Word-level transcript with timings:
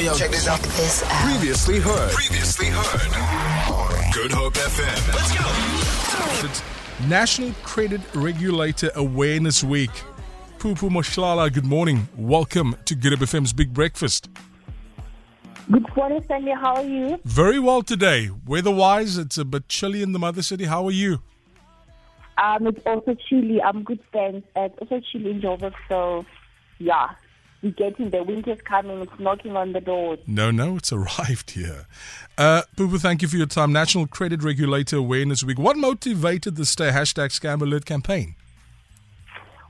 yo, 0.00 0.12
yo. 0.12 0.14
Check 0.14 0.30
this 0.30 0.48
out. 0.48 0.60
This 0.60 1.02
out. 1.02 1.10
Previously 1.24 1.78
heard. 1.78 2.12
Previously 2.12 2.66
heard. 2.66 4.12
Good 4.12 4.32
Hope 4.32 4.54
FM. 4.54 5.14
Let's 5.14 6.42
go. 6.42 6.46
It's 6.46 6.62
National 7.08 7.52
Credit 7.62 8.00
Regulator 8.14 8.90
Awareness 8.94 9.62
Week. 9.64 9.90
Phupu 10.58 10.90
Mohlala, 10.90 11.52
good 11.52 11.64
morning. 11.64 12.08
Welcome 12.16 12.76
to 12.86 12.94
Good 12.94 13.12
Hope 13.18 13.28
FM's 13.28 13.52
Big 13.52 13.72
Breakfast. 13.72 14.28
Good 15.70 15.96
morning, 15.96 16.24
Sandy. 16.28 16.52
How 16.52 16.76
are 16.76 16.84
you? 16.84 17.18
Very 17.24 17.58
well 17.58 17.82
today. 17.82 18.30
Weather-wise, 18.46 19.18
it's 19.18 19.38
a 19.38 19.44
bit 19.44 19.68
chilly 19.68 20.02
in 20.02 20.12
the 20.12 20.18
mother 20.18 20.42
city. 20.42 20.64
How 20.64 20.84
are 20.86 20.92
you? 20.92 21.20
Um, 22.38 22.66
it's 22.66 22.86
also 22.86 23.16
chilly. 23.28 23.62
I'm 23.62 23.82
good, 23.82 24.00
thanks. 24.12 24.46
It's 24.54 24.78
also 24.80 25.00
chilly 25.10 25.30
in 25.30 25.40
Joburg, 25.40 25.74
so 25.88 26.24
yeah, 26.78 27.08
we're 27.08 27.25
getting 27.70 28.10
the 28.10 28.22
winter's 28.22 28.60
coming. 28.62 29.00
It's 29.00 29.18
knocking 29.18 29.56
on 29.56 29.72
the 29.72 29.80
doors. 29.80 30.18
No, 30.26 30.50
no, 30.50 30.76
it's 30.76 30.92
arrived 30.92 31.52
here. 31.52 31.86
Uh, 32.38 32.62
Phupu, 32.76 33.00
thank 33.00 33.22
you 33.22 33.28
for 33.28 33.36
your 33.36 33.46
time. 33.46 33.72
National 33.72 34.06
Credit 34.06 34.42
Regulator 34.42 34.96
Awareness 34.96 35.42
Week. 35.42 35.58
What 35.58 35.76
motivated 35.76 36.56
the 36.56 36.64
stay 36.64 36.90
hashtag 36.90 37.30
Scam 37.30 37.62
Alert 37.62 37.84
campaign? 37.84 38.34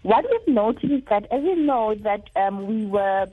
What 0.03 0.25
we've 0.31 0.55
noticed 0.55 0.85
is 0.85 1.03
that, 1.11 1.27
as 1.33 1.43
you 1.43 1.57
know, 1.57 1.95
that 1.97 2.31
um, 2.37 2.67
we 2.67 2.87
were 2.87 3.27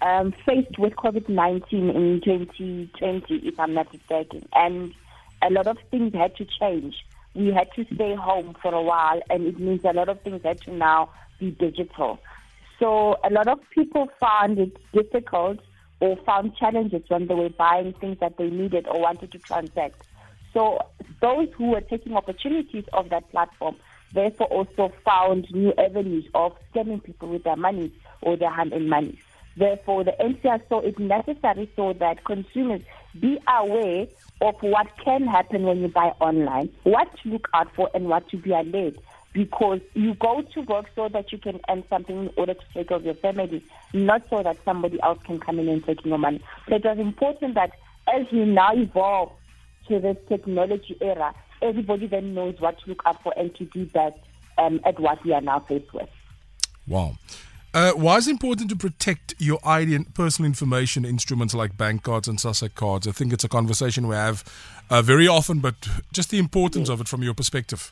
um, 0.00 0.32
faced 0.46 0.78
with 0.78 0.94
COVID-19 0.96 1.72
in 1.72 2.20
2020, 2.24 3.34
if 3.46 3.60
I'm 3.60 3.74
not 3.74 3.92
mistaken, 3.92 4.46
and 4.54 4.94
a 5.42 5.50
lot 5.50 5.66
of 5.66 5.78
things 5.90 6.14
had 6.14 6.36
to 6.36 6.46
change. 6.58 6.94
We 7.34 7.48
had 7.48 7.70
to 7.74 7.84
stay 7.94 8.14
home 8.14 8.56
for 8.62 8.72
a 8.72 8.80
while, 8.80 9.20
and 9.28 9.46
it 9.46 9.58
means 9.58 9.84
a 9.84 9.92
lot 9.92 10.08
of 10.08 10.20
things 10.22 10.42
had 10.42 10.60
to 10.62 10.72
now 10.72 11.10
be 11.38 11.50
digital. 11.50 12.18
So 12.78 13.16
a 13.24 13.30
lot 13.30 13.48
of 13.48 13.58
people 13.74 14.08
found 14.20 14.58
it 14.58 14.76
difficult 14.92 15.58
or 16.00 16.16
found 16.26 16.56
challenges 16.56 17.02
when 17.08 17.26
they 17.26 17.34
were 17.34 17.50
buying 17.50 17.94
things 18.00 18.18
that 18.20 18.36
they 18.36 18.50
needed 18.50 18.86
or 18.86 19.00
wanted 19.00 19.32
to 19.32 19.38
transact. 19.38 20.02
So 20.52 20.78
those 21.20 21.48
who 21.56 21.70
were 21.70 21.80
taking 21.80 22.14
opportunities 22.14 22.84
of 22.92 23.10
that 23.10 23.30
platform 23.30 23.76
therefore 24.12 24.46
also 24.46 24.92
found 25.04 25.46
new 25.52 25.72
avenues 25.78 26.24
of 26.34 26.52
scamming 26.72 27.02
people 27.02 27.28
with 27.28 27.44
their 27.44 27.56
money 27.56 27.92
or 28.22 28.36
their 28.36 28.52
hand-in 28.52 28.88
money. 28.88 29.18
Therefore, 29.56 30.04
the 30.04 30.12
NCR 30.20 30.60
saw 30.68 30.80
it 30.80 30.98
necessary 30.98 31.70
so 31.76 31.92
that 32.00 32.24
consumers 32.24 32.80
be 33.20 33.38
aware 33.48 34.06
of 34.40 34.54
what 34.60 34.86
can 35.04 35.26
happen 35.26 35.62
when 35.62 35.78
you 35.78 35.88
buy 35.88 36.12
online, 36.20 36.70
what 36.82 37.08
to 37.22 37.28
look 37.28 37.48
out 37.54 37.68
for, 37.74 37.88
and 37.94 38.06
what 38.06 38.28
to 38.30 38.36
be 38.36 38.50
alert. 38.52 38.94
Because 39.34 39.80
you 39.94 40.14
go 40.14 40.40
to 40.40 40.60
work 40.62 40.86
so 40.94 41.08
that 41.08 41.32
you 41.32 41.38
can 41.38 41.60
earn 41.68 41.84
something 41.90 42.16
in 42.16 42.30
order 42.36 42.54
to 42.54 42.64
take 42.72 42.88
care 42.88 42.96
of 42.96 43.04
your 43.04 43.14
family, 43.14 43.62
not 43.92 44.22
so 44.30 44.42
that 44.42 44.56
somebody 44.64 44.98
else 45.02 45.18
can 45.24 45.38
come 45.38 45.58
in 45.58 45.68
and 45.68 45.84
take 45.84 46.04
your 46.04 46.18
money. 46.18 46.40
So 46.68 46.76
it 46.76 46.84
was 46.84 46.98
important 46.98 47.54
that 47.56 47.72
as 48.06 48.26
we 48.32 48.44
now 48.44 48.72
evolve 48.72 49.32
to 49.88 49.98
this 49.98 50.16
technology 50.28 50.96
era, 51.00 51.34
everybody 51.62 52.06
then 52.06 52.34
knows 52.34 52.60
what 52.60 52.78
to 52.80 52.90
look 52.90 53.02
out 53.04 53.22
for 53.22 53.34
and 53.36 53.54
to 53.56 53.64
do 53.64 53.86
that 53.86 54.18
um, 54.56 54.80
at 54.84 54.98
what 55.00 55.22
we 55.24 55.32
are 55.32 55.40
now 55.40 55.60
faced 55.60 55.92
with. 55.92 56.08
Wow. 56.86 57.16
Uh, 57.72 57.90
why 57.92 58.16
is 58.18 58.28
it 58.28 58.30
important 58.30 58.70
to 58.70 58.76
protect 58.76 59.34
your 59.38 59.58
ID 59.64 59.96
and 59.96 60.14
personal 60.14 60.46
information 60.46 61.04
instruments 61.04 61.54
like 61.54 61.76
bank 61.76 62.04
cards 62.04 62.28
and 62.28 62.38
SASSA 62.38 62.72
cards? 62.76 63.08
I 63.08 63.10
think 63.10 63.32
it's 63.32 63.42
a 63.42 63.48
conversation 63.48 64.06
we 64.06 64.14
have 64.14 64.44
uh, 64.90 65.02
very 65.02 65.26
often, 65.26 65.58
but 65.58 65.74
just 66.12 66.30
the 66.30 66.38
importance 66.38 66.88
of 66.88 67.00
it 67.00 67.08
from 67.08 67.24
your 67.24 67.34
perspective. 67.34 67.90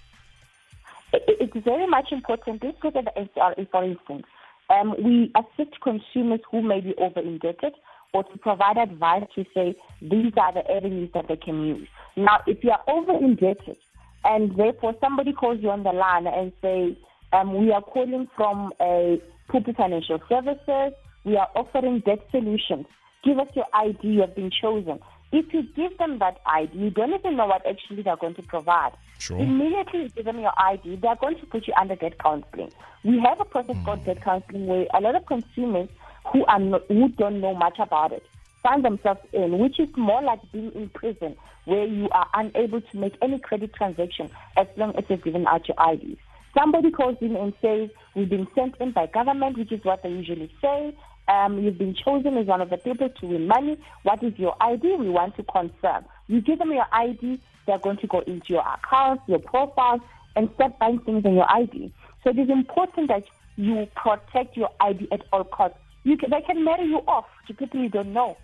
It- 1.53 1.58
It's 1.58 1.64
very 1.64 1.86
much 1.86 2.12
important. 2.12 2.62
Let's 2.62 2.83
look 2.83 2.97
at 2.97 3.05
the 3.05 3.19
SRA, 3.19 3.64
for 3.70 3.84
instance. 3.84 4.27
Um, 4.70 4.95
we 5.03 5.31
assist 5.36 5.81
consumers 5.81 6.41
who 6.50 6.62
may 6.62 6.81
be 6.81 6.94
over 6.97 7.20
indebted 7.20 7.75
or 8.14 8.25
to 8.25 8.39
provide 8.39 8.77
advice 8.78 9.25
to 9.34 9.44
say 9.55 9.75
these 10.00 10.33
are 10.36 10.53
the 10.53 10.70
avenues 10.70 11.11
that 11.14 11.28
they 11.28 11.36
can 11.36 11.67
use. 11.67 11.89
Now, 12.17 12.41
if 12.47 12.62
you 12.64 12.70
are 12.70 12.83
over 12.89 13.12
indebted 13.12 13.77
and 14.25 14.56
therefore 14.56 14.94
somebody 15.00 15.32
calls 15.32 15.59
you 15.60 15.71
on 15.71 15.82
the 15.82 15.93
line 15.93 16.27
and 16.27 16.53
say, 16.62 16.97
um, 17.32 17.59
we 17.59 17.72
are 17.72 17.82
calling 17.82 18.28
from 18.37 18.72
a 18.81 19.21
Phupu 19.50 19.75
Financial 19.77 20.19
Services, 20.28 20.93
we 21.25 21.37
are 21.37 21.48
offering 21.54 22.00
debt 22.00 22.21
solutions. 22.31 22.87
Give 23.25 23.38
us 23.38 23.48
your 23.54 23.66
ID, 23.72 23.98
you 24.09 24.21
have 24.21 24.34
been 24.34 24.50
chosen. 24.50 25.00
If 25.32 25.53
you 25.54 25.62
give 25.75 25.97
them 25.98 26.19
that 26.19 26.41
ID, 26.47 26.76
you 26.76 26.91
don't 26.91 27.15
even 27.15 27.37
know 27.37 27.47
what 27.47 27.66
actually 27.66 28.03
they're 28.03 28.16
going 28.16 28.34
to 28.34 28.43
provide. 28.43 28.93
Sure. 29.19 29.38
Immediately 29.38 30.03
you 30.03 30.09
give 30.10 30.25
them 30.26 30.41
your 30.41 30.53
ID, 30.59 30.97
they're 30.97 31.16
going 31.16 31.38
to 31.38 31.47
put 31.47 31.66
you 31.66 31.72
under 31.81 31.97
debt 31.97 32.19
counseling. 32.19 32.70
We 33.03 33.19
have 33.20 33.41
a 33.41 33.44
process 33.44 33.76
called 33.84 34.00
hmm. 34.00 34.04
debt 34.06 34.22
counseling 34.22 34.66
where 34.66 34.87
a 34.94 35.00
lot 35.00 35.15
of 35.15 35.26
consumers 35.26 35.88
who 36.32 36.44
are 36.44 36.59
not, 36.59 36.82
who 36.88 37.09
don't 37.09 37.41
know 37.41 37.54
much 37.54 37.78
about 37.78 38.12
it 38.12 38.25
find 38.62 38.84
themselves 38.84 39.21
in, 39.32 39.59
which 39.59 39.78
is 39.81 39.88
more 39.97 40.22
like 40.22 40.41
being 40.53 40.72
in 40.72 40.88
prison, 40.91 41.37
where 41.65 41.84
you 41.84 42.09
are 42.10 42.28
unable 42.34 42.81
to 42.81 42.97
make 42.97 43.15
any 43.21 43.38
credit 43.38 43.75
transaction 43.75 44.31
as 44.56 44.66
long 44.76 44.94
as 44.97 45.04
you've 45.09 45.22
given 45.25 45.47
out 45.47 45.66
your 45.69 45.92
IDs. 45.92 46.21
Somebody 46.56 46.91
calls 46.91 47.16
in 47.21 47.34
and 47.34 47.53
says, 47.62 47.91
We've 48.15 48.28
been 48.28 48.47
sent 48.54 48.76
in 48.78 48.92
by 48.92 49.06
government, 49.06 49.59
which 49.59 49.72
is 49.72 49.82
what 49.84 50.03
they 50.03 50.10
usually 50.10 50.53
say. 50.60 50.94
Um, 51.28 51.62
you've 51.62 51.78
been 51.78 51.94
chosen 51.94 52.37
as 52.37 52.47
one 52.47 52.60
of 52.60 52.71
the 52.71 52.77
people 52.77 53.09
to 53.09 53.27
win 53.27 53.47
money. 53.47 53.78
What 54.03 54.22
is 54.22 54.38
your 54.38 54.56
ID? 54.60 54.97
We 54.97 55.09
want 55.09 55.37
to 55.37 55.43
confirm. 55.44 56.05
You 56.27 56.41
give 56.41 56.59
them 56.59 56.72
your 56.72 56.87
ID, 56.93 57.41
they're 57.66 57.78
going 57.78 57.99
to 57.99 58.06
go 58.06 58.21
into 58.21 58.55
your 58.55 58.65
accounts, 58.66 59.22
your 59.28 59.38
profiles, 59.38 60.00
and 60.34 60.50
start 60.55 60.78
buying 60.78 60.99
things 61.00 61.25
on 61.25 61.34
your 61.34 61.50
ID. 61.50 61.93
So 62.25 62.31
it 62.31 62.38
is 62.38 62.50
important 62.50 63.09
that 63.09 63.25
you 63.56 63.87
protect 63.94 64.56
your 64.56 64.71
ID 64.81 65.09
at 65.12 65.22
all 65.33 65.44
costs. 65.44 65.78
You 66.05 66.16
can, 66.16 66.31
they 66.31 66.41
can 66.41 66.65
marry 66.65 66.87
you 66.87 66.99
off 67.06 67.27
to 67.47 67.54
people 67.54 67.81
you 67.81 67.89
don't 67.89 68.12
know. 68.12 68.37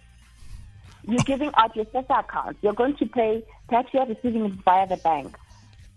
You're 1.07 1.25
giving 1.25 1.51
out 1.57 1.75
your 1.75 1.87
SASSA 1.87 2.21
account. 2.21 2.59
You're 2.61 2.75
going 2.75 2.97
to 2.97 3.07
pay 3.07 3.43
tax 3.71 3.91
you're 3.93 4.07
receiving 4.07 4.45
it 4.45 4.53
via 4.65 4.87
the 4.87 4.97
bank. 4.99 5.37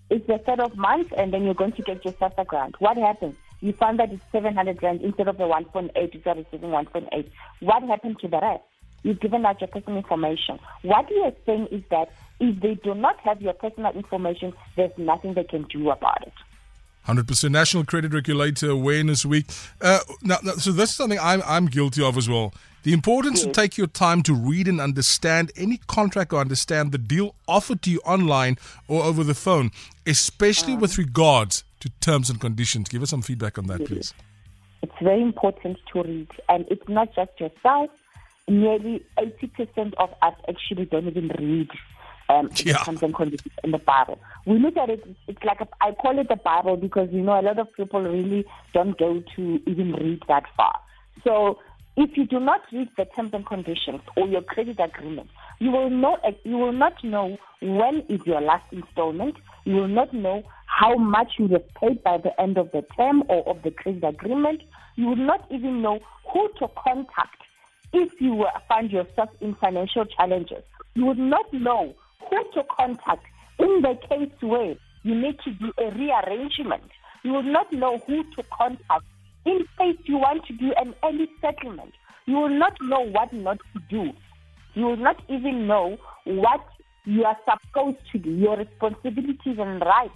It's 0.10 0.26
the 0.28 0.38
third 0.40 0.60
of 0.60 0.76
month, 0.76 1.14
and 1.16 1.34
then 1.34 1.44
you're 1.44 1.54
going 1.54 1.72
to 1.74 1.82
get 1.82 2.04
your 2.04 2.14
SASSA 2.14 2.46
grant. 2.48 2.80
What 2.80 2.98
happens? 2.98 3.36
You 3.62 3.74
find 3.74 4.00
that 4.00 4.12
it's 4.12 4.24
700 4.32 4.82
rand 4.82 5.02
instead 5.02 5.28
of 5.28 5.38
the 5.38 5.44
1.8, 5.44 6.14
you 6.14 6.22
are 6.26 6.36
receiving 6.36 6.72
1.8. 6.72 7.32
What 7.60 7.84
happened 7.84 8.18
to 8.22 8.28
the 8.28 8.40
rest? 8.42 8.64
You've 9.04 9.20
given 9.20 9.46
out 9.46 9.62
your 9.62 9.68
personal 9.68 9.98
information. 9.98 10.60
What 10.84 11.10
we 11.10 11.22
are 11.24 11.34
saying 11.46 11.68
is 11.72 11.84
that 11.90 12.10
if 12.40 12.60
they 12.62 12.76
do 12.76 12.94
not 12.96 13.20
have 13.22 13.42
your 13.42 13.54
personal 13.54 13.94
information, 13.94 14.54
there's 14.76 14.92
nothing 14.98 15.34
they 15.36 15.44
can 15.44 15.64
do 15.64 15.90
about 15.90 16.26
it. 16.26 16.34
100% 17.08 17.52
National 17.52 17.84
Credit 17.84 18.14
Regulator 18.14 18.70
Awareness 18.70 19.26
Week. 19.26 19.46
Uh, 19.82 20.00
now, 20.22 20.38
now, 20.44 20.54
so 20.54 20.72
this 20.72 20.92
is 20.92 20.96
something 20.96 21.20
I'm, 21.20 21.42
I'm 21.46 21.66
guilty 21.66 22.04
of 22.04 22.18
as 22.18 22.30
well. 22.30 22.54
The 22.84 22.94
importance 22.94 23.44
to 23.44 23.52
take 23.52 23.78
your 23.78 23.88
time 23.88 24.24
to 24.24 24.34
read 24.34 24.68
and 24.68 24.82
understand 24.82 25.52
any 25.56 25.78
contract 25.86 26.34
or 26.34 26.40
understand 26.40 26.92
the 26.92 26.98
deal 26.98 27.36
offered 27.48 27.84
to 27.84 27.92
you 27.92 28.00
online 28.06 28.58
or 28.88 29.04
over 29.04 29.24
the 29.24 29.36
phone, 29.36 29.70
especially 30.08 30.76
with 30.76 30.98
regards 30.98 31.64
to 31.82 31.90
terms 32.00 32.30
and 32.30 32.42
conditions. 32.42 32.90
Give 32.90 33.04
us 33.04 33.12
some 33.12 33.22
feedback 33.22 33.60
on 33.60 33.68
that, 33.68 33.86
please. 33.86 34.16
It's 34.82 34.92
very 35.00 35.22
important 35.22 35.78
to 35.94 36.02
read, 36.02 36.30
and 36.50 36.66
it's 36.72 36.88
not 36.90 37.14
just 37.16 37.32
yourself. 37.40 37.92
Nearly 38.48 39.06
80% 39.20 39.94
of 40.00 40.10
us 40.24 40.34
actually 40.50 40.86
don't 40.86 41.08
even 41.08 41.28
read 41.38 41.70
um, 42.32 42.50
the 42.58 42.72
Yeah. 42.72 42.84
terms 42.84 43.00
and 43.02 43.14
conditions 43.14 43.54
in 43.64 43.72
the 43.72 43.78
Bible. 43.78 44.20
We 44.46 44.58
look 44.60 44.78
at 44.78 44.90
it, 44.90 45.04
it's 45.28 45.44
like 45.44 45.62
a, 45.62 45.68
I 45.82 45.92
call 45.92 46.18
it 46.20 46.30
the 46.30 46.36
Bible 46.38 46.78
because, 46.78 47.10
you 47.12 47.22
know, 47.22 47.40
a 47.40 47.44
lot 47.44 47.60
of 47.60 47.72
people 47.74 48.02
really 48.02 48.46
don't 48.74 48.98
go 48.98 49.24
to 49.36 49.62
even 49.68 49.94
read 49.94 50.22
that 50.28 50.44
far. 50.56 50.80
So 51.24 51.60
if 51.98 52.16
you 52.16 52.26
do 52.26 52.40
not 52.40 52.62
read 52.72 52.90
the 52.98 53.06
terms 53.06 53.32
and 53.34 53.46
conditions 53.46 54.02
or 54.16 54.28
your 54.28 54.42
credit 54.42 54.80
agreement, 54.80 55.30
you 55.60 55.72
will 55.72 55.90
know 55.90 56.18
you 56.44 56.58
will 56.58 56.72
not 56.72 57.04
know 57.04 57.38
when 57.62 58.04
is 58.10 58.22
your 58.26 58.42
last 58.42 58.66
installment. 58.72 59.36
You 59.66 59.76
will 59.76 59.88
not 59.88 60.14
know 60.14 60.44
how 60.66 60.96
much 60.96 61.34
you 61.38 61.48
have 61.50 61.74
paid 61.76 62.02
by 62.04 62.18
the 62.18 62.40
end 62.42 62.58
of 62.58 62.72
the 62.72 62.84
term 62.98 63.24
or 63.28 63.48
of 63.48 63.62
the 63.64 63.72
credit 63.72 64.04
agreement. 64.04 64.62
You 64.96 65.08
will 65.08 65.16
not 65.18 65.46
even 65.52 65.82
know 65.82 66.00
who 66.32 66.50
to 66.60 66.68
contact 66.82 67.38
if 67.94 68.10
you 68.20 68.46
find 68.68 68.90
yourself 68.90 69.30
in 69.42 69.56
financial 69.56 70.06
challenges. 70.06 70.64
You 70.96 71.06
would 71.06 71.20
not 71.20 71.52
know 71.54 71.94
who 72.32 72.44
to 72.54 72.64
contact 72.76 73.26
in 73.60 73.82
the 73.82 73.98
case 74.10 74.32
where 74.40 74.76
you 75.04 75.16
need 75.16 75.38
to 75.44 75.52
do 75.52 75.72
a 75.78 75.92
rearrangement. 75.92 76.84
You 77.24 77.34
will 77.34 77.44
not 77.44 77.72
know 77.72 78.02
who 78.08 78.24
to 78.24 78.44
contact 78.58 79.06
in 79.46 79.60
case 79.78 79.98
you 80.06 80.18
want 80.18 80.46
to 80.46 80.54
do 80.54 80.74
an 80.78 80.96
early 81.04 81.30
settlement. 81.42 81.94
You 82.26 82.36
will 82.36 82.50
not 82.50 82.74
know 82.82 83.02
what 83.02 83.34
not 83.34 83.60
to 83.74 83.82
do. 83.90 84.12
You 84.74 84.86
will 84.86 84.98
not 84.98 85.22
even 85.28 85.68
know 85.68 85.98
what 86.24 86.66
you 87.06 87.26
are 87.26 87.38
supposed 87.46 87.98
to 88.12 88.20
do, 88.20 88.32
your 88.32 88.58
responsibilities 88.58 89.58
and 89.60 89.82
rights 89.82 90.14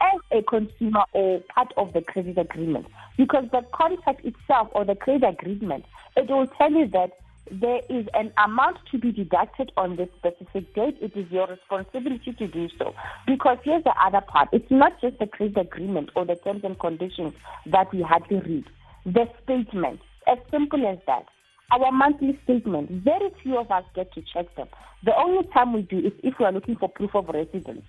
as 0.00 0.20
a 0.32 0.42
consumer 0.42 1.04
or 1.12 1.40
part 1.54 1.72
of 1.76 1.92
the 1.92 2.02
credit 2.02 2.38
agreement. 2.38 2.86
Because 3.16 3.44
the 3.52 3.62
contract 3.72 4.24
itself 4.24 4.68
or 4.72 4.84
the 4.84 4.96
credit 4.96 5.28
agreement, 5.28 5.84
it 6.16 6.28
will 6.28 6.46
tell 6.58 6.72
you 6.72 6.88
that 6.88 7.12
there 7.50 7.80
is 7.88 8.06
an 8.14 8.32
amount 8.42 8.78
to 8.90 8.98
be 8.98 9.12
deducted 9.12 9.72
on 9.76 9.96
this 9.96 10.08
specific 10.16 10.74
date. 10.74 10.96
It 11.00 11.16
is 11.16 11.30
your 11.30 11.46
responsibility 11.46 12.32
to 12.32 12.46
do 12.46 12.68
so. 12.78 12.94
Because 13.26 13.58
here's 13.64 13.84
the 13.84 13.94
other 14.00 14.20
part. 14.20 14.48
It's 14.52 14.70
not 14.70 15.00
just 15.00 15.18
the 15.18 15.26
credit 15.26 15.58
agreement 15.58 16.10
or 16.14 16.24
the 16.24 16.36
terms 16.36 16.64
and 16.64 16.78
conditions 16.78 17.34
that 17.66 17.92
we 17.92 18.02
hardly 18.02 18.38
read. 18.40 18.64
The 19.04 19.28
statement, 19.42 20.00
as 20.26 20.38
simple 20.50 20.86
as 20.86 20.98
that. 21.06 21.26
our 21.72 21.90
monthly 21.90 22.38
statement, 22.44 22.90
very 22.90 23.30
few 23.42 23.58
of 23.58 23.70
us 23.70 23.84
get 23.94 24.12
to 24.12 24.22
check 24.22 24.54
them. 24.56 24.68
The 25.04 25.16
only 25.16 25.46
time 25.48 25.72
we 25.72 25.82
do 25.82 25.98
is 25.98 26.12
if 26.22 26.38
we 26.38 26.44
are 26.44 26.52
looking 26.52 26.76
for 26.76 26.88
proof 26.88 27.14
of 27.14 27.28
residence. 27.28 27.84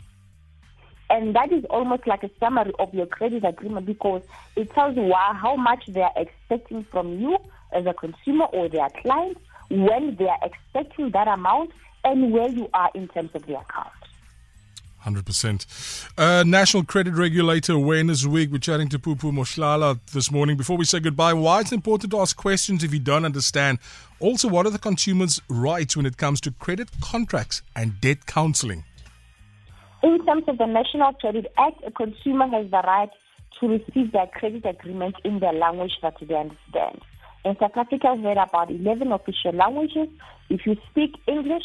And 1.10 1.36
that 1.36 1.52
is 1.52 1.64
almost 1.66 2.08
like 2.08 2.24
a 2.24 2.30
summary 2.40 2.72
of 2.80 2.94
your 2.94 3.06
credit 3.06 3.44
agreement 3.46 3.86
because 3.86 4.24
it 4.56 4.72
tells 4.72 4.96
you 4.96 5.14
how 5.14 5.56
much 5.56 5.86
they 5.88 6.02
are 6.02 6.14
expecting 6.16 6.84
from 6.84 7.20
you 7.20 7.38
as 7.74 7.86
a 7.86 7.94
consumer 7.94 8.46
or 8.46 8.70
their 8.70 8.90
client, 9.02 9.38
when 9.70 10.16
they 10.18 10.28
are 10.28 10.40
expecting 10.44 11.12
that 11.12 11.28
amount, 11.28 11.72
and 12.04 12.32
where 12.32 12.50
you 12.50 12.70
are 12.74 12.92
in 12.94 13.08
terms 13.08 13.32
of 13.34 13.46
the 13.46 13.58
account. 13.58 13.90
100%. 15.06 16.08
Uh, 16.18 16.44
National 16.44 16.84
Credit 16.84 17.14
Regulator 17.14 17.74
Awareness 17.74 18.26
Week. 18.26 18.52
We're 18.52 18.60
chatting 18.60 18.88
to 18.90 19.00
Phupu 19.00 19.32
Mohlala 19.34 20.00
this 20.14 20.32
morning. 20.32 20.56
Before 20.56 20.78
we 20.78 20.86
say 20.86 21.00
goodbye, 21.00 21.34
why 21.34 21.60
it's 21.60 21.74
important 21.74 22.12
to 22.12 22.20
ask 22.20 22.38
questions 22.38 22.84
if 22.84 22.94
you 22.94 23.00
don't 23.00 23.26
understand. 23.26 23.80
Also, 24.20 24.48
what 24.48 24.66
are 24.66 24.70
the 24.70 24.80
consumer's 24.80 25.42
rights 25.50 25.98
when 25.98 26.06
it 26.06 26.18
comes 26.18 26.40
to 26.42 26.52
credit 26.52 26.90
contracts 27.02 27.62
and 27.76 28.00
debt 28.00 28.26
counseling? 28.26 28.86
In 30.04 30.26
terms 30.26 30.44
of 30.48 30.58
the 30.58 30.66
National 30.66 31.14
Credit 31.14 31.52
Act, 31.58 31.84
a 31.86 31.92
consumer 31.92 32.48
has 32.48 32.70
the 32.72 32.82
right 32.86 33.10
to 33.60 33.68
receive 33.68 34.12
their 34.12 34.28
credit 34.28 34.66
agreement 34.66 35.16
in 35.24 35.40
the 35.40 35.52
language 35.52 35.94
that 36.02 36.16
they 36.22 36.36
understand. 36.36 37.02
In 37.46 37.58
South 37.60 37.76
Africa, 37.76 38.14
we 38.14 38.24
have 38.24 38.50
about 38.50 38.72
11 38.72 39.12
official 39.12 39.52
languages. 39.52 40.08
If 40.50 40.66
you 40.66 40.78
speak 40.90 41.16
English, 41.28 41.64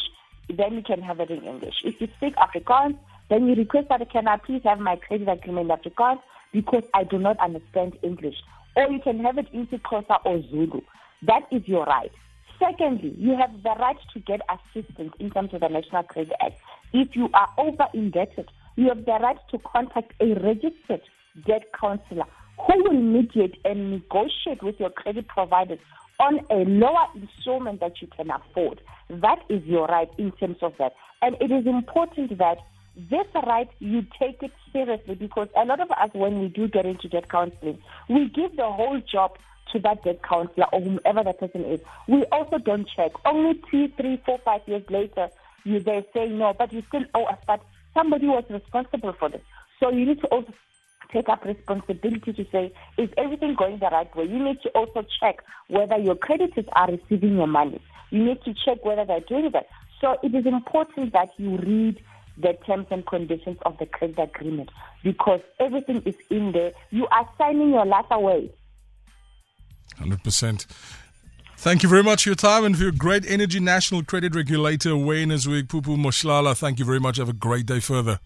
then 0.49 0.73
you 0.73 0.81
can 0.83 1.01
have 1.01 1.21
it 1.21 1.29
in 1.29 1.43
English. 1.43 1.75
If 1.85 2.01
you 2.01 2.09
speak 2.17 2.35
Afrikaans, 2.35 2.97
then 3.29 3.47
you 3.47 3.55
request 3.55 3.87
that 3.89 4.09
can 4.11 4.27
I 4.27 4.37
please 4.37 4.61
have 4.65 4.79
my 4.79 4.97
credit 4.97 5.29
agreement 5.29 5.71
in 5.71 5.77
Afrikaans 5.77 6.19
because 6.51 6.83
I 6.93 7.05
do 7.05 7.17
not 7.17 7.39
understand 7.39 7.97
English. 8.01 8.35
Or 8.75 8.91
you 8.91 8.99
can 8.99 9.19
have 9.23 9.37
it 9.37 9.47
in 9.53 9.67
Xhosa 9.67 10.19
or 10.25 10.41
Zulu. 10.49 10.81
That 11.21 11.43
is 11.51 11.65
your 11.65 11.85
right. 11.85 12.11
Secondly, 12.59 13.15
you 13.17 13.37
have 13.37 13.63
the 13.63 13.75
right 13.79 13.97
to 14.13 14.19
get 14.19 14.41
assistance 14.49 15.13
in 15.19 15.31
terms 15.31 15.53
of 15.53 15.61
the 15.61 15.69
National 15.69 16.03
Credit 16.03 16.33
Act. 16.41 16.55
If 16.91 17.15
you 17.15 17.29
are 17.33 17.49
over 17.57 17.87
indebted, 17.93 18.49
you 18.75 18.89
have 18.89 19.05
the 19.05 19.17
right 19.21 19.37
to 19.51 19.59
contact 19.59 20.11
a 20.19 20.33
registered 20.33 21.01
debt 21.45 21.71
counselor 21.79 22.25
who 22.65 22.83
will 22.83 23.01
mediate 23.01 23.59
and 23.65 23.91
negotiate 23.91 24.61
with 24.61 24.79
your 24.79 24.89
credit 24.89 25.27
providers 25.27 25.79
on 26.19 26.39
a 26.49 26.65
lower 26.65 27.07
installment 27.15 27.79
that 27.79 28.01
you 28.01 28.07
can 28.07 28.29
afford. 28.29 28.81
That 29.09 29.39
is 29.49 29.63
your 29.63 29.87
right 29.87 30.09
in 30.17 30.31
terms 30.33 30.57
of 30.61 30.73
that. 30.77 30.93
And 31.21 31.35
it 31.39 31.51
is 31.51 31.65
important 31.65 32.37
that 32.37 32.57
this 33.09 33.27
right, 33.45 33.69
you 33.79 34.05
take 34.19 34.43
it 34.43 34.51
seriously 34.73 35.15
because 35.15 35.47
a 35.55 35.63
lot 35.63 35.79
of 35.79 35.89
us, 35.91 36.09
when 36.13 36.39
we 36.41 36.49
do 36.49 36.67
get 36.67 36.85
into 36.85 37.07
debt 37.07 37.29
counseling, 37.29 37.79
we 38.09 38.27
give 38.27 38.55
the 38.57 38.69
whole 38.69 38.99
job 38.99 39.37
to 39.71 39.79
that 39.79 40.03
debt 40.03 40.21
counselor 40.21 40.65
or 40.73 40.81
whomever 40.81 41.23
that 41.23 41.39
person 41.39 41.63
is. 41.63 41.79
We 42.07 42.25
also 42.25 42.57
don't 42.57 42.87
check. 42.93 43.11
Only 43.25 43.61
two, 43.71 43.87
three, 43.89 44.21
four, 44.25 44.39
five 44.39 44.61
years 44.67 44.83
later, 44.89 45.29
you 45.63 45.79
they 45.79 46.05
say 46.13 46.27
no, 46.27 46.53
but 46.57 46.73
you 46.73 46.83
still 46.87 47.05
owe 47.13 47.25
us. 47.25 47.37
But 47.47 47.61
somebody 47.93 48.27
was 48.27 48.43
responsible 48.49 49.13
for 49.13 49.29
this. 49.29 49.41
So 49.79 49.89
you 49.89 50.05
need 50.05 50.19
to 50.21 50.27
also 50.27 50.53
take 51.11 51.29
up 51.29 51.43
responsibility 51.45 52.33
to 52.33 52.45
say, 52.51 52.73
is 52.97 53.09
everything 53.17 53.55
going 53.55 53.79
the 53.79 53.87
right 53.87 54.13
way? 54.15 54.25
You 54.25 54.43
need 54.43 54.61
to 54.61 54.69
also 54.69 55.05
check 55.19 55.37
whether 55.67 55.97
your 55.97 56.15
creditors 56.15 56.65
are 56.73 56.91
receiving 56.91 57.35
your 57.35 57.47
money. 57.47 57.81
You 58.11 58.23
need 58.23 58.43
to 58.43 58.53
check 58.53 58.83
whether 58.83 59.05
they're 59.05 59.19
doing 59.21 59.51
that. 59.51 59.67
So 60.01 60.17
it 60.23 60.33
is 60.33 60.45
important 60.45 61.13
that 61.13 61.29
you 61.37 61.57
read 61.57 62.01
the 62.37 62.53
terms 62.65 62.87
and 62.89 63.05
conditions 63.05 63.57
of 63.65 63.77
the 63.77 63.85
credit 63.85 64.19
agreement 64.19 64.69
because 65.03 65.41
everything 65.59 66.01
is 66.05 66.15
in 66.29 66.53
there. 66.53 66.71
You 66.89 67.07
are 67.07 67.27
signing 67.37 67.71
your 67.71 67.85
life 67.85 68.05
away. 68.11 68.51
100%. 69.99 70.65
Thank 71.57 71.83
you 71.83 71.89
very 71.89 72.03
much 72.03 72.23
for 72.23 72.29
your 72.29 72.37
time 72.37 72.63
and 72.63 72.77
for 72.77 72.83
your 72.83 72.93
great 72.93 73.29
energy. 73.29 73.59
National 73.59 74.01
Credit 74.01 74.33
Regulator 74.33 74.91
Awareness 74.91 75.45
Week. 75.45 75.67
Phupu 75.67 75.97
Mohlala. 75.97 76.57
thank 76.57 76.79
you 76.79 76.85
very 76.85 77.01
much. 77.01 77.17
Have 77.17 77.27
a 77.27 77.33
great 77.33 77.65
day 77.65 77.81
further. 77.81 78.19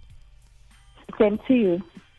Same 1.18 1.40
to 1.48 1.54
you. 1.54 1.82